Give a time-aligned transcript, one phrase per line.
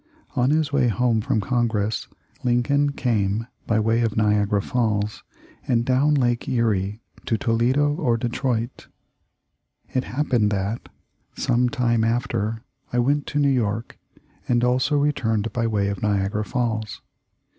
[0.35, 2.07] On his way home from Congress
[2.43, 5.21] Lincoln came by way of Niagara Falls
[5.67, 8.87] and down Lake Erie to Toledo or Detroit.
[9.93, 10.89] It happened that,
[11.37, 12.53] some time THE LIFE OF LINCOLN.
[12.91, 13.99] 297 after, I went to New York
[14.47, 17.03] and also returned by way of Niagara Falls.